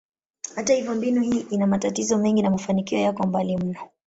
Hata 0.55 0.73
hivyo, 0.73 0.95
mbinu 0.95 1.21
hii 1.21 1.45
ina 1.49 1.67
matatizo 1.67 2.17
mengi 2.17 2.41
na 2.41 2.49
mafanikio 2.49 2.99
yako 2.99 3.23
mbali 3.27 3.57
mno. 3.57 3.75